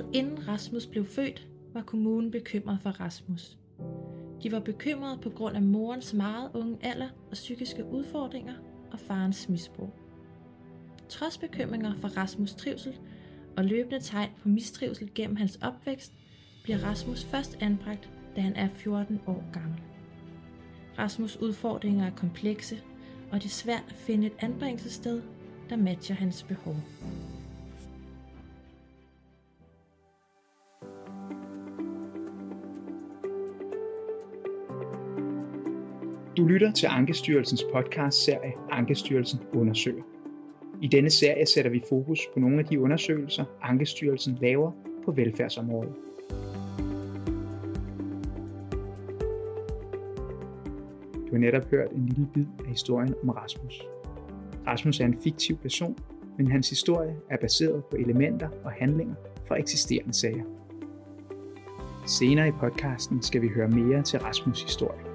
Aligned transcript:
Allerede 0.00 0.18
inden 0.18 0.48
Rasmus 0.48 0.86
blev 0.86 1.06
født, 1.06 1.46
var 1.74 1.82
kommunen 1.82 2.30
bekymret 2.30 2.78
for 2.82 2.90
Rasmus. 2.90 3.58
De 4.42 4.52
var 4.52 4.60
bekymrede 4.60 5.18
på 5.22 5.30
grund 5.30 5.56
af 5.56 5.62
morens 5.62 6.14
meget 6.14 6.50
unge 6.54 6.78
alder 6.82 7.08
og 7.30 7.32
psykiske 7.32 7.84
udfordringer 7.84 8.54
og 8.92 9.00
farens 9.00 9.48
misbrug. 9.48 9.90
Trods 11.08 11.38
bekymringer 11.38 11.94
for 11.94 12.08
Rasmus' 12.08 12.56
trivsel 12.56 12.98
og 13.56 13.64
løbende 13.64 14.00
tegn 14.00 14.30
på 14.42 14.48
mistrivsel 14.48 15.10
gennem 15.14 15.36
hans 15.36 15.58
opvækst, 15.62 16.12
bliver 16.62 16.84
Rasmus 16.84 17.24
først 17.24 17.58
anbragt, 17.60 18.10
da 18.36 18.40
han 18.40 18.56
er 18.56 18.68
14 18.74 19.20
år 19.26 19.44
gammel. 19.52 19.80
Rasmus' 20.98 21.42
udfordringer 21.42 22.06
er 22.06 22.16
komplekse, 22.16 22.80
og 23.32 23.38
det 23.38 23.44
er 23.44 23.48
svært 23.48 23.84
at 23.88 23.94
finde 23.94 24.26
et 24.26 24.32
anbringelsessted, 24.38 25.22
der 25.70 25.76
matcher 25.76 26.14
hans 26.14 26.42
behov. 26.42 26.76
Lytter 36.50 36.72
til 36.72 36.86
Ankestyrelsens 36.86 37.64
podcast-serie 37.72 38.52
Ankestyrelsen 38.70 39.40
undersøger. 39.52 40.02
I 40.82 40.88
denne 40.88 41.10
serie 41.10 41.46
sætter 41.46 41.70
vi 41.70 41.82
fokus 41.88 42.20
på 42.34 42.40
nogle 42.40 42.58
af 42.58 42.64
de 42.64 42.80
undersøgelser, 42.80 43.44
Ankestyrelsen 43.62 44.38
laver 44.40 44.72
på 45.04 45.12
velfærdsområdet. 45.12 45.92
Du 51.14 51.32
har 51.32 51.38
netop 51.38 51.64
hørt 51.70 51.90
en 51.90 52.06
lille 52.06 52.28
bid 52.34 52.46
af 52.64 52.66
historien 52.66 53.14
om 53.22 53.28
Rasmus. 53.28 53.82
Rasmus 54.66 55.00
er 55.00 55.04
en 55.04 55.18
fiktiv 55.22 55.56
person, 55.56 55.98
men 56.38 56.50
hans 56.50 56.70
historie 56.70 57.16
er 57.30 57.36
baseret 57.36 57.84
på 57.84 57.96
elementer 57.96 58.48
og 58.64 58.72
handlinger 58.72 59.14
fra 59.48 59.58
eksisterende 59.58 60.14
sager. 60.14 60.44
Senere 62.06 62.48
i 62.48 62.52
podcasten 62.60 63.22
skal 63.22 63.42
vi 63.42 63.48
høre 63.48 63.68
mere 63.68 64.02
til 64.02 64.16
Rasmus' 64.16 64.62
historie. 64.62 65.09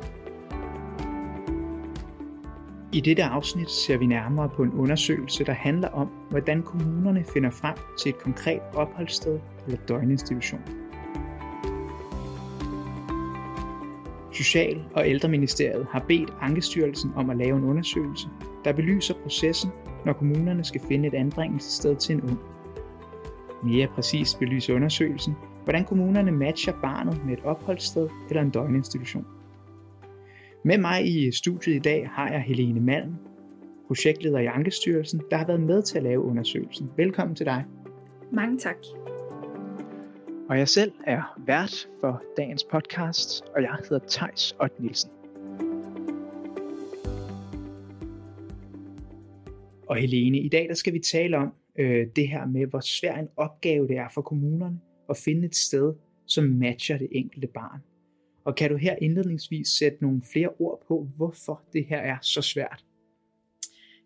I 2.95 2.99
dette 2.99 3.23
afsnit 3.23 3.69
ser 3.69 3.97
vi 3.97 4.05
nærmere 4.05 4.49
på 4.49 4.63
en 4.63 4.73
undersøgelse, 4.73 5.43
der 5.43 5.53
handler 5.53 5.87
om, 5.89 6.07
hvordan 6.29 6.63
kommunerne 6.63 7.23
finder 7.33 7.49
frem 7.49 7.75
til 7.99 8.09
et 8.09 8.17
konkret 8.17 8.59
opholdssted 8.73 9.39
eller 9.65 9.79
døgninstitution. 9.87 10.61
Social- 14.33 14.83
og 14.93 15.09
ældreministeriet 15.09 15.87
har 15.91 16.05
bedt 16.07 16.33
Ankestyrelsen 16.41 17.11
om 17.15 17.29
at 17.29 17.37
lave 17.37 17.57
en 17.57 17.63
undersøgelse, 17.63 18.27
der 18.65 18.73
belyser 18.73 19.13
processen, 19.23 19.71
når 20.05 20.13
kommunerne 20.13 20.63
skal 20.63 20.81
finde 20.87 21.07
et 21.07 21.13
anbringelsessted 21.13 21.95
til 21.95 22.15
en 22.15 22.21
ung. 22.21 22.39
Mere 23.63 23.87
præcist 23.87 24.39
belyser 24.39 24.75
undersøgelsen, 24.75 25.35
hvordan 25.63 25.85
kommunerne 25.85 26.31
matcher 26.31 26.73
barnet 26.81 27.25
med 27.25 27.37
et 27.37 27.45
opholdssted 27.45 28.09
eller 28.29 28.41
en 28.41 28.49
døgninstitution. 28.49 29.25
Med 30.65 30.77
mig 30.77 31.07
i 31.07 31.31
studiet 31.31 31.75
i 31.75 31.79
dag 31.79 32.09
har 32.09 32.31
jeg 32.31 32.41
Helene 32.41 32.79
Malm, 32.79 33.15
projektleder 33.87 34.39
i 34.39 34.45
Ankestyrelsen, 34.45 35.21
der 35.31 35.37
har 35.37 35.47
været 35.47 35.59
med 35.61 35.83
til 35.83 35.97
at 35.97 36.03
lave 36.03 36.21
undersøgelsen. 36.21 36.89
Velkommen 36.97 37.35
til 37.35 37.45
dig. 37.45 37.65
Mange 38.31 38.57
tak. 38.57 38.75
Og 40.49 40.57
jeg 40.57 40.67
selv 40.67 40.91
er 41.07 41.41
vært 41.47 41.89
for 42.01 42.23
dagens 42.37 42.63
podcast, 42.63 43.43
og 43.55 43.61
jeg 43.61 43.77
hedder 43.89 43.99
Tejs 44.07 44.55
Ott 44.59 44.79
Nielsen. 44.79 45.11
Og 49.87 49.95
Helene, 49.95 50.39
i 50.39 50.49
dag 50.49 50.67
der 50.69 50.75
skal 50.75 50.93
vi 50.93 50.99
tale 50.99 51.37
om 51.37 51.53
øh, 51.79 52.07
det 52.15 52.27
her 52.27 52.45
med, 52.45 52.67
hvor 52.67 52.79
svær 52.79 53.15
en 53.15 53.27
opgave 53.37 53.87
det 53.87 53.97
er 53.97 54.07
for 54.13 54.21
kommunerne 54.21 54.79
at 55.09 55.17
finde 55.17 55.45
et 55.45 55.55
sted, 55.55 55.93
som 56.25 56.43
matcher 56.43 56.97
det 56.97 57.07
enkelte 57.11 57.47
barn. 57.47 57.94
Og 58.45 58.55
kan 58.55 58.69
du 58.69 58.75
her 58.75 58.95
indledningsvis 59.01 59.67
sætte 59.67 59.97
nogle 60.01 60.21
flere 60.33 60.49
ord 60.59 60.83
på, 60.87 61.07
hvorfor 61.15 61.63
det 61.73 61.85
her 61.85 61.97
er 61.97 62.17
så 62.21 62.41
svært? 62.41 62.85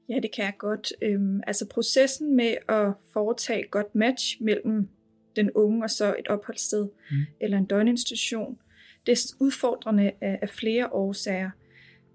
Ja, 0.10 0.20
det 0.20 0.32
kan 0.36 0.46
jeg 0.46 0.54
godt. 0.58 0.94
Øhm, 1.02 1.42
altså 1.48 1.68
processen 1.68 2.36
med 2.36 2.56
at 2.68 2.94
foretage 3.14 3.60
et 3.60 3.72
godt 3.72 3.96
match 3.96 4.38
mellem 4.42 4.88
den 5.36 5.52
unge 5.52 5.84
og 5.84 5.90
så 5.90 6.16
et 6.20 6.28
opholdssted 6.28 6.88
mm. 7.12 7.18
eller 7.42 7.58
en 7.58 7.66
døgninstitution, 7.66 8.58
det 9.06 9.12
er 9.12 9.36
udfordrende 9.40 10.12
af, 10.22 10.40
af 10.42 10.50
flere 10.50 10.94
årsager. 10.94 11.50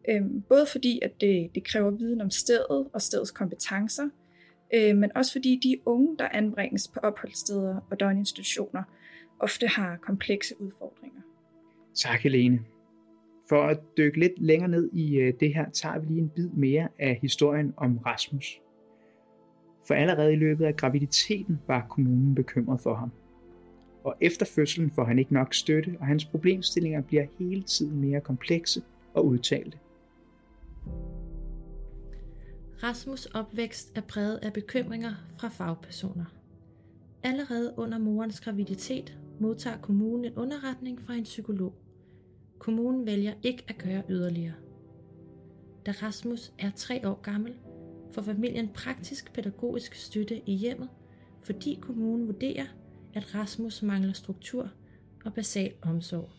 Øhm, 0.09 0.43
både 0.43 0.67
fordi, 0.73 1.01
at 1.03 1.21
det, 1.21 1.51
det 1.55 1.65
kræver 1.65 1.91
viden 1.91 2.21
om 2.21 2.31
stedet 2.31 2.89
og 2.93 3.03
stedets 3.03 3.31
kompetencer, 3.31 4.09
øh, 4.75 4.97
men 4.97 5.17
også 5.17 5.33
fordi 5.33 5.61
de 5.63 5.79
unge, 5.87 6.17
der 6.19 6.29
anbringes 6.29 6.89
på 6.89 7.01
opholdssteder 7.01 7.87
og 7.91 8.01
døgninstitutioner, 8.01 8.83
ofte 9.41 9.67
har 9.67 9.97
komplekse 9.97 10.61
udfordringer. 10.61 11.21
Tak, 11.95 12.21
Helene. 12.21 12.61
For 13.49 13.63
at 13.63 13.81
dykke 13.97 14.21
lidt 14.21 14.33
længere 14.39 14.69
ned 14.69 14.91
i 14.93 15.17
øh, 15.17 15.35
det 15.41 15.55
her, 15.55 15.71
tager 15.71 15.99
vi 15.99 16.07
lige 16.07 16.21
en 16.21 16.29
bid 16.29 16.49
mere 16.49 16.89
af 16.99 17.19
historien 17.23 17.75
om 17.77 17.99
Rasmus. 17.99 18.61
For 19.87 19.95
allerede 19.95 20.33
i 20.33 20.37
løbet 20.37 20.65
af 20.65 20.77
graviditeten 20.77 21.61
var 21.67 21.87
kommunen 21.91 22.35
bekymret 22.35 22.81
for 22.81 22.95
ham. 22.95 23.13
Og 24.05 24.15
efter 24.21 24.47
fødslen 24.47 24.91
får 24.91 25.05
han 25.05 25.19
ikke 25.19 25.35
nok 25.35 25.55
støtte, 25.55 25.97
og 26.01 26.07
hans 26.07 26.25
problemstillinger 26.25 27.01
bliver 27.01 27.27
hele 27.39 27.63
tiden 27.63 28.01
mere 28.01 28.21
komplekse 28.21 28.83
og 29.15 29.27
udtalte. 29.27 29.79
Rasmus' 32.77 33.31
opvækst 33.35 33.93
er 33.97 34.01
præget 34.01 34.37
af 34.37 34.53
bekymringer 34.53 35.13
fra 35.41 35.49
fagpersoner. 35.49 36.25
Allerede 37.23 37.75
under 37.77 37.99
morens 37.99 38.41
graviditet 38.41 39.19
modtager 39.41 39.79
kommunen 39.79 40.25
en 40.25 40.33
underretning 40.37 41.01
fra 41.03 41.15
en 41.15 41.25
psykolog. 41.25 41.75
Kommunen 42.59 43.07
vælger 43.07 43.35
ikke 43.43 43.65
at 43.69 43.79
gøre 43.79 44.03
yderligere. 44.09 44.55
Da 45.87 45.91
Rasmus 45.91 46.53
er 46.59 46.71
tre 46.77 47.09
år 47.09 47.21
gammel, 47.23 47.55
får 48.13 48.23
familien 48.23 48.69
praktisk 48.69 49.33
pædagogisk 49.33 49.95
støtte 49.95 50.43
i 50.47 50.55
hjemmet, 50.55 50.89
fordi 51.43 51.79
kommunen 51.81 52.27
vurderer, 52.27 52.67
at 53.15 53.35
Rasmus 53.35 53.83
mangler 53.83 54.13
struktur 54.13 54.71
og 55.25 55.35
basal 55.35 55.73
omsorg. 55.83 56.31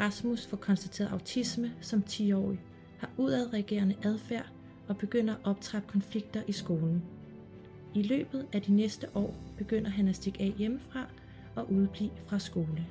Rasmus 0.00 0.46
får 0.46 0.56
konstateret 0.56 1.08
autisme 1.08 1.72
som 1.80 2.04
10-årig, 2.08 2.60
har 2.98 3.10
udadreagerende 3.16 3.96
adfærd 4.02 4.52
og 4.88 4.96
begynder 4.96 5.34
at 5.34 5.40
optrappe 5.44 5.88
konflikter 5.88 6.42
i 6.46 6.52
skolen. 6.52 7.02
I 7.94 8.02
løbet 8.02 8.46
af 8.52 8.62
de 8.62 8.72
næste 8.72 9.06
år 9.14 9.34
begynder 9.58 9.90
han 9.90 10.08
at 10.08 10.16
stikke 10.16 10.40
af 10.40 10.54
hjemmefra 10.58 11.06
og 11.56 11.72
udblive 11.72 12.10
fra 12.26 12.38
skole. 12.38 12.86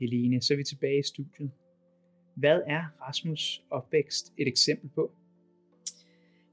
Helene, 0.00 0.42
så 0.42 0.54
er 0.54 0.56
vi 0.56 0.64
tilbage 0.64 0.98
i 0.98 1.02
studiet. 1.02 1.50
Hvad 2.36 2.60
er 2.66 2.82
Rasmus' 3.00 3.66
opvækst 3.70 4.32
et 4.38 4.48
eksempel 4.48 4.90
på? 4.94 5.12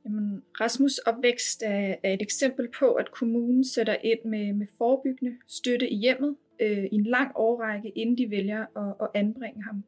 Jamen, 0.05 0.43
Rasmus' 0.61 0.99
opvækst 1.05 1.63
er, 1.65 1.95
er 2.03 2.13
et 2.13 2.21
eksempel 2.21 2.67
på, 2.79 2.93
at 2.93 3.11
kommunen 3.11 3.63
sætter 3.63 3.95
ind 4.03 4.19
med, 4.25 4.53
med 4.53 4.67
forebyggende 4.77 5.37
støtte 5.47 5.89
i 5.89 5.95
hjemmet 5.95 6.35
øh, 6.61 6.83
i 6.83 6.95
en 6.95 7.03
lang 7.03 7.31
årrække, 7.35 7.89
inden 7.89 8.17
de 8.17 8.29
vælger 8.29 8.65
at, 8.77 8.95
at 9.01 9.07
anbringe 9.13 9.63
ham. 9.63 9.83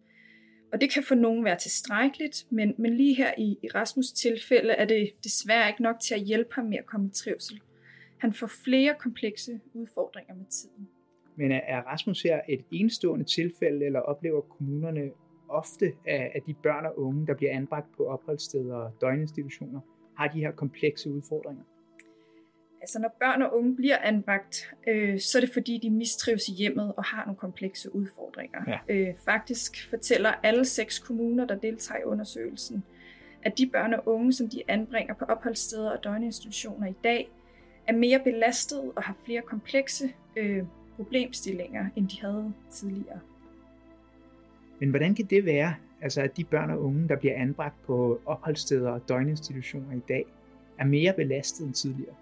Og 0.74 0.82
det 0.82 0.90
kan 0.94 1.04
for 1.04 1.16
nogen 1.16 1.46
være 1.46 1.58
tilstrækkeligt, 1.58 2.48
men, 2.50 2.76
men 2.78 2.98
lige 2.98 3.16
her 3.16 3.34
i, 3.38 3.58
i 3.64 3.68
Rasmus' 3.68 4.16
tilfælde 4.16 4.74
er 4.74 4.86
det 4.86 5.12
desværre 5.24 5.70
ikke 5.70 5.84
nok 5.84 6.00
til 6.00 6.16
at 6.16 6.22
hjælpe 6.22 6.54
ham 6.54 6.66
med 6.66 6.78
at 6.78 6.86
komme 6.86 7.08
i 7.08 7.12
trivsel. 7.12 7.62
Han 8.18 8.34
får 8.34 8.48
flere 8.48 8.96
komplekse 9.00 9.60
udfordringer 9.74 10.36
med 10.36 10.46
tiden. 10.46 10.88
Men 11.36 11.52
er 11.52 11.82
Rasmus 11.82 12.22
her 12.22 12.42
et 12.50 12.66
enestående 12.72 13.26
tilfælde, 13.26 13.86
eller 13.86 14.00
oplever 14.00 14.42
kommunerne 14.42 15.12
ofte, 15.50 15.94
at 16.06 16.42
de 16.48 16.54
børn 16.54 16.86
og 16.86 17.00
unge, 17.00 17.28
der 17.28 17.34
bliver 17.34 17.52
anbragt 17.52 17.88
på 17.98 18.06
opholdssteder 18.06 18.76
og 18.76 18.92
døgninstitutioner, 19.02 19.80
har 20.18 20.28
de 20.28 20.40
her 20.40 20.52
komplekse 20.52 21.12
udfordringer? 21.12 21.64
Altså 22.82 23.00
når 23.00 23.16
børn 23.20 23.42
og 23.42 23.58
unge 23.58 23.76
bliver 23.76 23.98
anbragt, 23.98 24.74
øh, 24.88 25.20
så 25.20 25.38
er 25.38 25.40
det 25.40 25.50
fordi, 25.54 25.80
de 25.84 25.90
mistrives 25.90 26.48
i 26.48 26.54
hjemmet 26.54 26.94
og 26.98 27.04
har 27.04 27.26
nogle 27.26 27.38
komplekse 27.38 27.96
udfordringer. 27.96 28.60
Ja. 28.68 28.96
Øh, 28.96 29.16
faktisk 29.26 29.90
fortæller 29.90 30.32
alle 30.44 30.66
seks 30.66 31.00
kommuner, 31.00 31.46
der 31.48 31.56
deltager 31.56 32.00
i 32.00 32.04
undersøgelsen, 32.04 32.84
at 33.44 33.58
de 33.58 33.70
børn 33.70 33.94
og 33.94 34.08
unge, 34.08 34.34
som 34.34 34.50
de 34.50 34.64
anbringer 34.68 35.14
på 35.14 35.26
opholdssteder 35.26 35.92
og 35.92 36.04
døgninstitutioner 36.04 36.88
i 36.88 36.96
dag, 37.04 37.30
er 37.88 37.94
mere 37.94 38.20
belastet 38.24 38.92
og 38.96 39.04
har 39.04 39.16
flere 39.26 39.42
komplekse 39.42 40.14
øh, 40.36 40.64
problemstillinger, 40.96 41.86
end 41.96 42.10
de 42.10 42.22
havde 42.22 42.54
tidligere. 42.72 43.20
Men 44.80 44.90
hvordan 44.90 45.16
kan 45.16 45.26
det 45.26 45.46
være, 45.46 45.76
altså 46.02 46.22
at 46.22 46.38
de 46.38 46.44
børn 46.44 46.70
og 46.70 46.84
unge, 46.84 47.08
der 47.10 47.16
bliver 47.16 47.36
anbragt 47.36 47.84
på 47.86 48.22
opholdssteder 48.26 48.92
og 48.92 49.10
døgninstitutioner 49.10 49.96
i 49.96 50.02
dag, 50.08 50.26
er 50.78 50.86
mere 50.86 51.14
belastet 51.14 51.66
end 51.66 51.74
tidligere? 51.74 52.16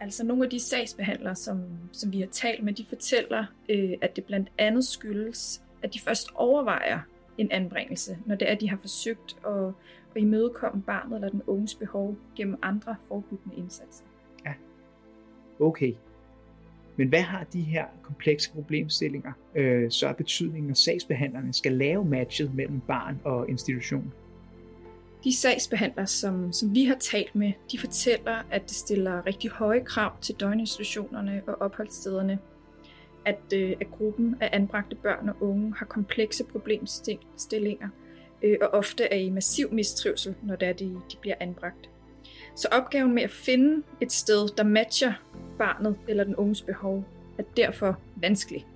Altså 0.00 0.26
nogle 0.26 0.44
af 0.44 0.50
de 0.50 0.60
sagsbehandlere, 0.60 1.34
som, 1.34 1.62
som 1.92 2.12
vi 2.12 2.20
har 2.20 2.26
talt 2.26 2.64
med, 2.64 2.72
de 2.72 2.86
fortæller, 2.88 3.44
øh, 3.68 3.92
at 4.00 4.16
det 4.16 4.24
blandt 4.24 4.48
andet 4.58 4.84
skyldes, 4.84 5.62
at 5.82 5.94
de 5.94 6.00
først 6.00 6.28
overvejer 6.34 7.00
en 7.38 7.50
anbringelse, 7.50 8.18
når 8.26 8.34
det 8.34 8.48
er, 8.48 8.52
at 8.52 8.60
de 8.60 8.70
har 8.70 8.76
forsøgt 8.76 9.36
at, 9.46 9.72
og 10.14 10.20
imødekomme 10.20 10.82
barnet 10.82 11.14
eller 11.14 11.28
den 11.28 11.42
unges 11.46 11.74
behov 11.74 12.16
gennem 12.36 12.58
andre 12.62 12.96
forebyggende 13.08 13.56
indsatser. 13.56 14.04
Ja, 14.44 14.54
okay. 15.60 15.94
Men 16.96 17.08
hvad 17.08 17.20
har 17.20 17.44
de 17.44 17.60
her 17.60 17.84
komplekse 18.02 18.50
problemstillinger 18.52 19.32
øh, 19.54 19.90
så 19.90 20.06
af 20.06 20.16
betydning, 20.16 20.66
når 20.66 20.74
sagsbehandlerne 20.74 21.52
skal 21.52 21.72
lave 21.72 22.04
matchet 22.04 22.54
mellem 22.54 22.80
barn 22.80 23.20
og 23.24 23.48
institution? 23.48 24.12
De 25.24 25.36
sagsbehandlere, 25.36 26.06
som, 26.06 26.52
som 26.52 26.74
vi 26.74 26.84
har 26.84 26.94
talt 26.94 27.34
med, 27.34 27.52
de 27.72 27.78
fortæller, 27.78 28.42
at 28.50 28.62
det 28.62 28.76
stiller 28.76 29.26
rigtig 29.26 29.50
høje 29.50 29.84
krav 29.84 30.12
til 30.20 30.34
døgninstitutionerne 30.34 31.42
og 31.46 31.60
opholdsstederne, 31.60 32.38
at, 33.24 33.40
øh, 33.54 33.76
at 33.80 33.90
gruppen 33.90 34.36
af 34.40 34.50
anbragte 34.52 34.96
børn 34.96 35.28
og 35.28 35.36
unge 35.40 35.74
har 35.76 35.86
komplekse 35.86 36.44
problemstillinger 36.44 37.88
øh, 38.42 38.56
og 38.60 38.68
ofte 38.68 39.04
er 39.04 39.16
i 39.16 39.30
massiv 39.30 39.72
mistrivsel, 39.72 40.34
når 40.42 40.56
det 40.56 40.68
er, 40.68 40.72
de, 40.72 40.84
de 40.84 41.16
bliver 41.20 41.36
anbragt. 41.40 41.90
Så 42.54 42.68
opgaven 42.72 43.14
med 43.14 43.22
at 43.22 43.30
finde 43.30 43.82
et 44.00 44.12
sted, 44.12 44.48
der 44.56 44.64
matcher 44.64 45.12
barnet 45.58 45.96
eller 46.08 46.24
den 46.24 46.36
unges 46.36 46.62
behov, 46.62 47.04
er 47.38 47.42
derfor 47.56 47.98
vanskelig. 48.16 48.66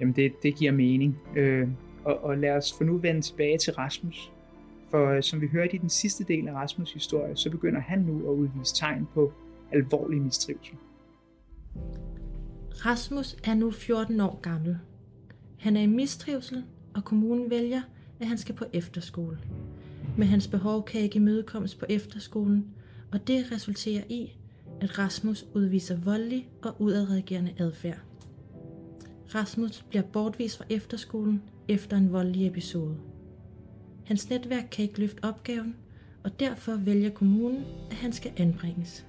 Jamen 0.00 0.16
det, 0.16 0.32
det 0.42 0.56
giver 0.56 0.72
mening. 0.72 1.22
Øh, 1.36 1.68
og, 2.04 2.24
og 2.24 2.38
lad 2.38 2.50
os 2.50 2.74
for 2.76 2.84
nu 2.84 2.96
vende 2.96 3.20
tilbage 3.20 3.58
til 3.58 3.72
Rasmus. 3.72 4.32
For 4.90 5.10
øh, 5.10 5.22
som 5.22 5.40
vi 5.40 5.46
hørte 5.46 5.74
i 5.74 5.78
den 5.78 5.88
sidste 5.88 6.24
del 6.24 6.48
af 6.48 6.64
Rasmus' 6.64 6.94
historie, 6.94 7.36
så 7.36 7.50
begynder 7.50 7.80
han 7.80 7.98
nu 7.98 8.30
at 8.30 8.34
udvise 8.34 8.74
tegn 8.74 9.08
på 9.14 9.32
alvorlig 9.72 10.22
mistrivsel. 10.22 10.76
Rasmus 12.86 13.36
er 13.44 13.54
nu 13.54 13.70
14 13.70 14.20
år 14.20 14.40
gammel. 14.42 14.78
Han 15.58 15.76
er 15.76 15.80
i 15.80 15.86
mistrivsel, 15.86 16.64
og 16.94 17.04
kommunen 17.04 17.50
vælger, 17.50 17.82
at 18.20 18.26
han 18.26 18.38
skal 18.38 18.54
på 18.54 18.64
efterskole. 18.72 19.38
Men 20.16 20.28
hans 20.28 20.48
behov 20.48 20.84
kan 20.84 21.00
ikke 21.00 21.16
imødekommes 21.16 21.74
på 21.74 21.86
efterskolen, 21.88 22.66
og 23.12 23.26
det 23.26 23.52
resulterer 23.52 24.02
i, 24.08 24.36
at 24.80 24.98
Rasmus 24.98 25.46
udviser 25.54 25.96
voldelig 25.96 26.48
og 26.62 26.80
udadreagerende 26.80 27.54
adfærd. 27.58 27.98
Rasmus 29.34 29.84
bliver 29.88 30.02
bortvist 30.02 30.58
fra 30.58 30.64
efterskolen 30.70 31.42
efter 31.68 31.96
en 31.96 32.12
voldelig 32.12 32.46
episode. 32.46 32.96
Hans 34.04 34.30
netværk 34.30 34.68
kan 34.70 34.82
ikke 34.82 35.00
løfte 35.00 35.24
opgaven, 35.24 35.76
og 36.24 36.40
derfor 36.40 36.74
vælger 36.76 37.10
kommunen, 37.10 37.64
at 37.90 37.96
han 37.96 38.12
skal 38.12 38.32
anbringes. 38.36 39.06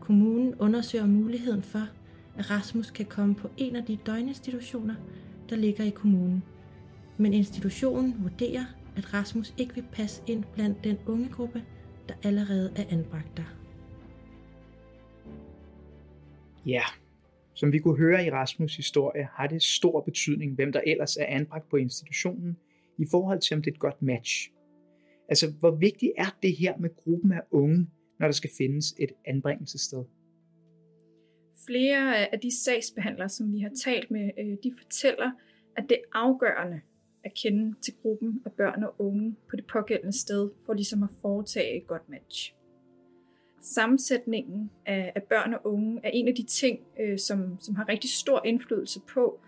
Kommunen 0.00 0.54
undersøger 0.54 1.06
muligheden 1.06 1.62
for, 1.62 1.88
at 2.36 2.50
Rasmus 2.50 2.90
kan 2.90 3.06
komme 3.06 3.34
på 3.34 3.50
en 3.56 3.76
af 3.76 3.84
de 3.84 3.98
døgninstitutioner, 4.06 4.94
der 5.50 5.56
ligger 5.56 5.84
i 5.84 5.90
kommunen. 5.90 6.42
Men 7.16 7.32
institutionen 7.32 8.14
vurderer, 8.22 8.64
at 8.98 9.14
Rasmus 9.14 9.54
ikke 9.58 9.74
vil 9.74 9.84
passe 9.92 10.22
ind 10.26 10.44
blandt 10.54 10.84
den 10.84 10.98
unge 11.06 11.28
gruppe, 11.28 11.64
der 12.08 12.14
allerede 12.22 12.72
er 12.76 12.84
anbragt 12.90 13.36
der. 13.36 13.58
Ja, 16.66 16.82
som 17.54 17.72
vi 17.72 17.78
kunne 17.78 17.98
høre 17.98 18.26
i 18.26 18.30
Rasmus' 18.30 18.76
historie, 18.76 19.28
har 19.32 19.46
det 19.46 19.62
stor 19.62 20.00
betydning, 20.00 20.54
hvem 20.54 20.72
der 20.72 20.80
ellers 20.86 21.16
er 21.16 21.26
anbragt 21.26 21.68
på 21.68 21.76
institutionen, 21.76 22.56
i 22.98 23.06
forhold 23.10 23.40
til 23.40 23.56
om 23.56 23.62
det 23.62 23.70
er 23.70 23.74
et 23.74 23.80
godt 23.80 24.02
match. 24.02 24.50
Altså, 25.28 25.52
hvor 25.60 25.70
vigtigt 25.70 26.12
er 26.16 26.36
det 26.42 26.56
her 26.56 26.76
med 26.76 26.90
gruppen 26.96 27.32
af 27.32 27.40
unge, 27.50 27.86
når 28.18 28.26
der 28.26 28.32
skal 28.32 28.50
findes 28.58 28.94
et 28.98 29.12
anbringelsessted? 29.26 30.04
Flere 31.66 32.32
af 32.32 32.40
de 32.40 32.64
sagsbehandlere, 32.64 33.28
som 33.28 33.52
vi 33.52 33.60
har 33.60 33.70
talt 33.84 34.10
med, 34.10 34.30
øh, 34.38 34.56
de 34.62 34.72
fortæller, 34.82 35.30
at 35.76 35.84
det 35.88 35.96
er 35.96 36.18
afgørende 36.18 36.80
at 37.24 37.34
kende 37.34 37.74
til 37.82 37.94
gruppen 38.02 38.42
af 38.44 38.52
børn 38.52 38.84
og 38.84 38.94
unge 38.98 39.36
på 39.50 39.56
det 39.56 39.66
pågældende 39.66 40.18
sted, 40.18 40.50
for 40.66 40.72
ligesom 40.72 41.02
at 41.02 41.08
foretage 41.22 41.76
et 41.76 41.86
godt 41.86 42.08
match. 42.08 42.54
Sammensætningen 43.60 44.70
af, 44.86 45.22
børn 45.30 45.54
og 45.54 45.66
unge 45.66 46.00
er 46.04 46.10
en 46.10 46.28
af 46.28 46.34
de 46.34 46.42
ting, 46.42 46.80
øh, 47.00 47.18
som, 47.18 47.58
som 47.60 47.74
har 47.74 47.88
rigtig 47.88 48.10
stor 48.10 48.42
indflydelse 48.44 49.00
på, 49.14 49.40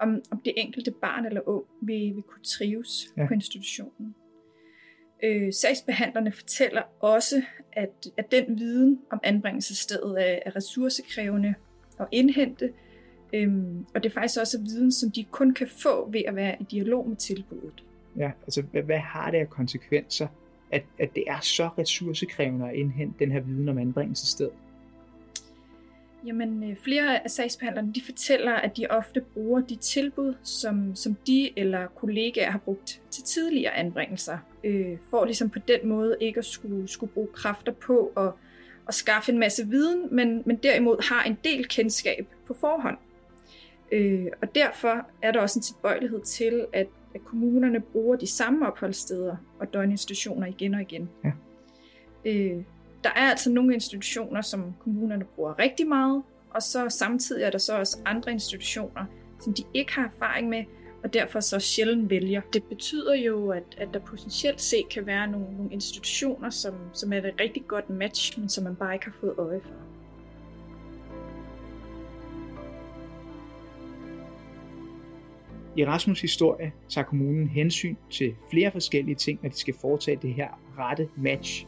om, 0.00 0.22
om 0.30 0.40
det 0.44 0.52
enkelte 0.56 0.90
barn 0.90 1.26
eller 1.26 1.48
ung 1.48 1.64
vil, 1.80 2.14
vil 2.14 2.22
kunne 2.22 2.44
trives 2.44 3.06
ja. 3.16 3.26
på 3.26 3.34
institutionen. 3.34 4.14
Øh, 5.24 5.52
sagsbehandlerne 5.52 6.32
fortæller 6.32 6.82
også, 7.00 7.42
at, 7.72 8.06
at 8.16 8.30
den 8.30 8.58
viden 8.58 9.00
om 9.10 9.20
anbringelsesstedet 9.22 10.30
er, 10.30 10.38
er 10.46 10.56
ressourcekrævende 10.56 11.54
at 12.00 12.06
indhente, 12.12 12.72
øhm, 13.34 13.86
og 13.94 14.02
det 14.02 14.08
er 14.08 14.14
faktisk 14.14 14.40
også 14.40 14.58
viden, 14.60 14.92
som 14.92 15.10
de 15.10 15.24
kun 15.24 15.54
kan 15.54 15.68
få 15.68 16.10
ved 16.10 16.22
at 16.26 16.36
være 16.36 16.56
i 16.60 16.64
dialog 16.70 17.08
med 17.08 17.16
tilbuddet. 17.16 17.84
Ja, 18.16 18.30
altså 18.42 18.62
hvad, 18.62 18.82
hvad 18.82 18.98
har 18.98 19.30
det 19.30 19.38
af 19.38 19.50
konsekvenser, 19.50 20.26
at, 20.72 20.82
at 20.98 21.14
det 21.14 21.24
er 21.26 21.40
så 21.40 21.68
ressourcekrævende 21.78 22.68
at 22.68 22.74
indhente 22.74 23.18
den 23.18 23.32
her 23.32 23.40
viden 23.40 23.68
om 23.68 23.78
anbringelsesstedet? 23.78 24.52
Jamen, 26.26 26.70
øh, 26.70 26.76
flere 26.76 27.24
af 27.24 27.30
sagsbehandlerne 27.30 27.92
de 27.94 28.00
fortæller, 28.04 28.52
at 28.52 28.76
de 28.76 28.86
ofte 28.90 29.20
bruger 29.20 29.60
de 29.60 29.76
tilbud, 29.76 30.34
som, 30.42 30.96
som 30.96 31.16
de 31.26 31.58
eller 31.58 31.86
kollegaer 31.86 32.50
har 32.50 32.58
brugt 32.58 33.00
til 33.10 33.22
tidligere 33.22 33.72
anbringelser, 33.72 34.38
øh, 34.64 34.96
for 35.10 35.24
ligesom 35.24 35.50
på 35.50 35.58
den 35.58 35.88
måde 35.88 36.16
ikke 36.20 36.38
at 36.38 36.44
skulle, 36.44 36.88
skulle 36.88 37.12
bruge 37.12 37.28
kræfter 37.32 37.72
på 37.72 38.12
at, 38.16 38.32
at 38.88 38.94
skaffe 38.94 39.32
en 39.32 39.38
masse 39.38 39.68
viden, 39.68 40.08
men, 40.10 40.42
men 40.46 40.56
derimod 40.56 41.08
har 41.10 41.24
en 41.24 41.38
del 41.44 41.68
kendskab 41.68 42.26
på 42.46 42.54
forhånd. 42.54 42.96
Øh, 43.92 44.26
og 44.42 44.54
derfor 44.54 45.06
er 45.22 45.32
der 45.32 45.40
også 45.40 45.58
en 45.58 45.62
tilbøjelighed 45.62 46.20
til, 46.20 46.66
at, 46.72 46.86
at 47.14 47.24
kommunerne 47.24 47.80
bruger 47.80 48.16
de 48.16 48.26
samme 48.26 48.66
opholdssteder 48.66 49.36
og 49.60 49.74
døgninstitutioner 49.74 50.46
igen 50.46 50.74
og 50.74 50.80
igen. 50.80 51.08
Ja. 51.24 51.30
Øh, 52.24 52.62
der 53.04 53.10
er 53.10 53.30
altså 53.30 53.50
nogle 53.50 53.74
institutioner, 53.74 54.40
som 54.40 54.74
kommunerne 54.80 55.24
bruger 55.24 55.58
rigtig 55.58 55.88
meget, 55.88 56.22
og 56.50 56.62
så 56.62 56.88
samtidig 56.88 57.42
er 57.42 57.50
der 57.50 57.58
så 57.58 57.78
også 57.78 57.98
andre 58.04 58.32
institutioner, 58.32 59.04
som 59.40 59.54
de 59.54 59.62
ikke 59.74 59.92
har 59.92 60.04
erfaring 60.04 60.48
med, 60.48 60.64
og 61.02 61.14
derfor 61.14 61.40
så 61.40 61.60
sjældent 61.60 62.10
vælger. 62.10 62.40
Det 62.52 62.64
betyder 62.64 63.14
jo, 63.14 63.50
at, 63.50 63.62
at 63.78 63.88
der 63.94 64.00
potentielt 64.00 64.60
set 64.60 64.88
kan 64.90 65.06
være 65.06 65.26
nogle, 65.26 65.56
nogle 65.56 65.72
institutioner, 65.72 66.50
som, 66.50 66.74
som 66.92 67.12
er 67.12 67.18
et 67.18 67.40
rigtig 67.40 67.64
godt 67.66 67.90
match, 67.90 68.40
men 68.40 68.48
som 68.48 68.64
man 68.64 68.76
bare 68.76 68.94
ikke 68.94 69.06
har 69.06 69.16
fået 69.20 69.34
øje 69.38 69.60
for. 69.62 69.70
I 75.76 75.84
Rasmus' 75.84 76.20
historie 76.20 76.72
tager 76.88 77.04
kommunen 77.04 77.48
hensyn 77.48 77.96
til 78.10 78.34
flere 78.50 78.70
forskellige 78.70 79.14
ting, 79.14 79.38
når 79.42 79.50
de 79.50 79.56
skal 79.56 79.74
foretage 79.80 80.18
det 80.22 80.34
her 80.34 80.48
rette 80.78 81.08
match 81.16 81.66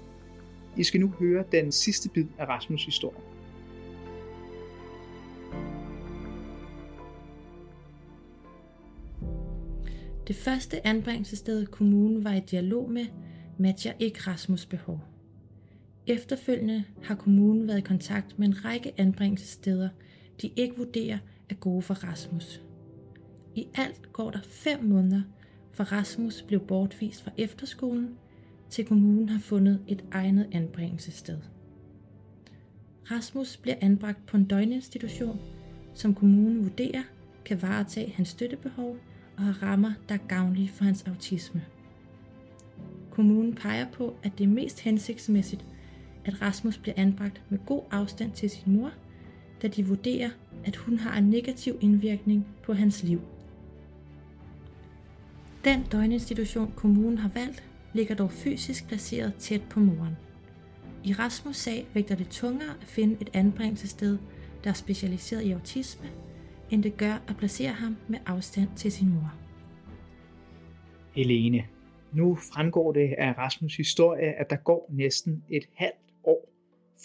i 0.76 0.84
skal 0.84 1.00
nu 1.00 1.08
høre 1.08 1.44
den 1.52 1.72
sidste 1.72 2.08
bid 2.08 2.26
af 2.38 2.44
Rasmus' 2.44 2.84
historie. 2.84 3.20
Det 10.28 10.36
første 10.36 10.86
anbringelsessted, 10.86 11.66
kommunen 11.66 12.24
var 12.24 12.34
i 12.34 12.40
dialog 12.40 12.90
med, 12.90 13.06
matcher 13.58 13.92
ikke 13.98 14.18
Rasmus' 14.18 14.68
behov. 14.68 15.00
Efterfølgende 16.06 16.84
har 17.02 17.14
kommunen 17.14 17.68
været 17.68 17.78
i 17.78 17.80
kontakt 17.80 18.38
med 18.38 18.48
en 18.48 18.64
række 18.64 18.92
anbringelsessteder, 19.00 19.88
de 20.42 20.50
ikke 20.56 20.76
vurderer 20.76 21.18
er 21.50 21.54
gode 21.54 21.82
for 21.82 21.94
Rasmus. 21.94 22.65
I 23.56 23.68
alt 23.74 24.12
går 24.12 24.30
der 24.30 24.40
fem 24.42 24.84
måneder, 24.84 25.22
for 25.72 25.84
Rasmus 25.84 26.42
blev 26.42 26.60
bortvist 26.60 27.22
fra 27.22 27.30
efterskolen 27.36 28.18
til 28.70 28.86
kommunen 28.86 29.28
har 29.28 29.40
fundet 29.40 29.80
et 29.88 30.04
egnet 30.12 30.48
anbringelsessted. 30.52 31.38
Rasmus 33.10 33.56
bliver 33.56 33.76
anbragt 33.80 34.26
på 34.26 34.36
en 34.36 34.44
døgninstitution, 34.44 35.40
som 35.94 36.14
kommunen 36.14 36.62
vurderer 36.64 37.02
kan 37.44 37.62
varetage 37.62 38.12
hans 38.16 38.28
støttebehov 38.28 38.96
og 39.36 39.42
har 39.42 39.62
rammer, 39.62 39.92
der 40.08 40.14
er 40.14 40.26
gavnlige 40.28 40.68
for 40.68 40.84
hans 40.84 41.02
autisme. 41.02 41.64
Kommunen 43.10 43.54
peger 43.54 43.86
på, 43.92 44.16
at 44.22 44.32
det 44.38 44.44
er 44.44 44.48
mest 44.48 44.80
hensigtsmæssigt, 44.80 45.64
at 46.24 46.42
Rasmus 46.42 46.78
bliver 46.78 46.94
anbragt 46.96 47.42
med 47.48 47.58
god 47.66 47.82
afstand 47.90 48.32
til 48.32 48.50
sin 48.50 48.72
mor, 48.72 48.92
da 49.62 49.68
de 49.68 49.86
vurderer, 49.86 50.30
at 50.64 50.76
hun 50.76 50.98
har 50.98 51.18
en 51.18 51.30
negativ 51.30 51.78
indvirkning 51.80 52.46
på 52.62 52.72
hans 52.72 53.02
liv. 53.02 53.20
Den 55.66 55.82
døgninstitution, 55.92 56.72
kommunen 56.76 57.18
har 57.18 57.30
valgt, 57.34 57.64
ligger 57.94 58.14
dog 58.14 58.30
fysisk 58.30 58.88
placeret 58.88 59.34
tæt 59.38 59.62
på 59.70 59.80
moren. 59.80 60.16
I 61.04 61.12
Rasmus' 61.12 61.52
sag 61.52 61.86
vægter 61.94 62.14
det 62.14 62.28
tungere 62.28 62.70
at 62.80 62.86
finde 62.86 63.16
et 63.20 63.30
anbringelsessted, 63.34 64.18
der 64.64 64.70
er 64.70 64.74
specialiseret 64.74 65.42
i 65.42 65.50
autisme, 65.50 66.08
end 66.70 66.82
det 66.82 66.96
gør 66.96 67.22
at 67.28 67.36
placere 67.38 67.72
ham 67.72 67.96
med 68.08 68.18
afstand 68.26 68.68
til 68.76 68.92
sin 68.92 69.08
mor. 69.08 69.34
Helene, 71.14 71.64
nu 72.12 72.34
fremgår 72.34 72.92
det 72.92 73.14
af 73.18 73.32
Rasmus' 73.32 73.76
historie, 73.76 74.40
at 74.40 74.50
der 74.50 74.56
går 74.56 74.90
næsten 74.92 75.44
et 75.50 75.64
halvt 75.74 76.12
år, 76.24 76.48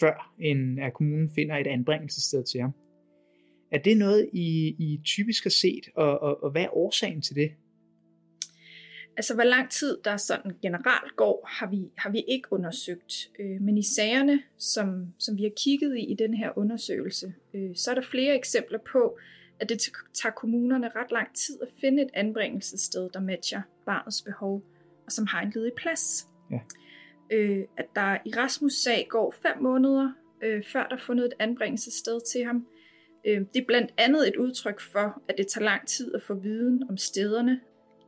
før 0.00 0.34
en 0.38 0.78
af 0.78 0.92
kommunen 0.92 1.30
finder 1.30 1.56
et 1.56 1.66
anbringelsessted 1.66 2.44
til 2.44 2.60
ham. 2.60 2.72
Er 3.70 3.78
det 3.78 3.96
noget, 3.96 4.30
I, 4.32 4.68
I 4.78 5.00
typisk 5.04 5.44
har 5.44 5.50
set, 5.50 5.88
og, 5.94 6.22
og, 6.22 6.44
og 6.44 6.50
hvad 6.50 6.62
er 6.62 6.76
årsagen 6.76 7.22
til 7.22 7.36
det? 7.36 7.50
Altså, 9.16 9.34
hvor 9.34 9.44
lang 9.44 9.70
tid 9.70 9.98
der 10.04 10.16
sådan 10.16 10.52
generelt 10.62 11.16
går, 11.16 11.48
har 11.50 11.70
vi, 11.70 11.90
har 11.98 12.10
vi 12.10 12.24
ikke 12.28 12.52
undersøgt. 12.52 13.30
Øh, 13.40 13.60
men 13.60 13.78
i 13.78 13.82
sagerne, 13.82 14.42
som, 14.58 15.06
som 15.18 15.36
vi 15.36 15.42
har 15.42 15.52
kigget 15.56 15.98
i 15.98 16.04
i 16.04 16.14
den 16.14 16.34
her 16.34 16.58
undersøgelse, 16.58 17.34
øh, 17.54 17.70
så 17.76 17.90
er 17.90 17.94
der 17.94 18.02
flere 18.02 18.34
eksempler 18.34 18.78
på, 18.92 19.18
at 19.60 19.68
det 19.68 19.78
tager 20.14 20.32
kommunerne 20.32 20.90
ret 20.96 21.12
lang 21.12 21.34
tid 21.34 21.58
at 21.62 21.68
finde 21.80 22.02
et 22.02 22.10
anbringelsessted, 22.14 23.10
der 23.14 23.20
matcher 23.20 23.62
barnets 23.86 24.22
behov, 24.22 24.62
og 25.06 25.12
som 25.12 25.26
har 25.26 25.42
en 25.42 25.52
ledig 25.54 25.72
plads. 25.76 26.28
Ja. 26.50 26.58
Øh, 27.30 27.64
at 27.76 27.86
der 27.94 28.18
i 28.24 28.30
Rasmus' 28.36 28.82
sag 28.82 29.06
går 29.10 29.34
fem 29.42 29.62
måneder, 29.62 30.12
øh, 30.42 30.64
før 30.72 30.86
der 30.86 30.96
er 30.96 31.00
fundet 31.00 31.24
et 31.24 31.32
anbringelsessted 31.38 32.20
til 32.32 32.44
ham. 32.44 32.66
Øh, 33.26 33.40
det 33.54 33.60
er 33.60 33.66
blandt 33.66 33.90
andet 33.96 34.28
et 34.28 34.36
udtryk 34.36 34.80
for, 34.80 35.22
at 35.28 35.34
det 35.38 35.46
tager 35.46 35.64
lang 35.64 35.86
tid 35.88 36.14
at 36.14 36.22
få 36.22 36.34
viden 36.34 36.82
om 36.90 36.96
stederne, 36.96 37.60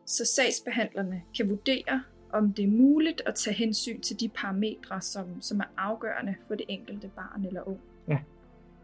så 0.07 0.25
sagsbehandlerne 0.25 1.23
kan 1.37 1.49
vurdere, 1.49 2.03
om 2.33 2.53
det 2.53 2.63
er 2.63 2.69
muligt 2.69 3.23
at 3.27 3.35
tage 3.35 3.57
hensyn 3.57 4.01
til 4.01 4.21
de 4.21 4.29
parametre, 4.29 5.01
som, 5.01 5.43
som 5.43 5.61
er 5.61 5.65
afgørende 5.77 6.35
for 6.49 6.55
det 6.55 6.67
enkelte 6.69 7.11
barn 7.17 7.45
eller 7.47 7.69
ung. 7.69 7.81
Ja. 8.09 8.19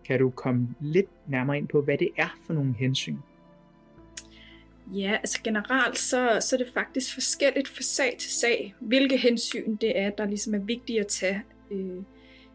Kan 0.05 0.19
du 0.19 0.31
komme 0.31 0.69
lidt 0.81 1.09
nærmere 1.27 1.59
ind 1.59 1.69
på, 1.69 1.83
hvad 1.83 1.99
det 1.99 2.09
er 2.17 2.39
for 2.47 2.53
nogle 2.53 2.75
hensyn? 2.79 3.17
Ja, 4.93 5.13
altså 5.13 5.41
generelt 5.45 5.99
så, 5.99 6.39
så 6.41 6.57
er 6.57 6.59
det 6.59 6.73
faktisk 6.75 7.15
forskelligt 7.15 7.69
fra 7.69 7.83
sag 7.83 8.17
til 8.19 8.31
sag, 8.31 8.75
hvilke 8.81 9.17
hensyn 9.17 9.77
det 9.77 9.99
er, 9.99 10.11
der 10.11 10.27
ligesom 10.27 10.55
er 10.55 10.59
vigtige 10.59 11.01
at 11.01 11.07
tage. 11.07 11.43
Øh, 11.71 12.03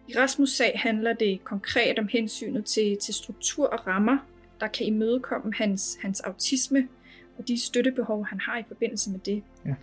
I 0.08 0.12
Rasmus' 0.12 0.46
sag 0.58 0.72
handler 0.76 1.14
det 1.14 1.44
konkret 1.44 2.00
om 2.00 2.08
hensynet 2.08 2.66
til, 2.66 2.98
til 2.98 3.14
struktur 3.14 3.68
og 3.68 3.88
rammer, 3.88 4.18
der 4.60 4.68
kan 4.68 4.86
imødekomme 4.86 5.54
hans, 5.54 5.98
hans 6.02 6.20
autisme 6.20 6.88
og 7.38 7.48
de 7.48 7.62
støttebehov, 7.62 8.26
han 8.26 8.40
har 8.40 8.60
i 8.60 8.64
forbindelse 8.68 9.10
med 9.10 9.20
det. 9.20 9.44
Ja. 9.66 9.74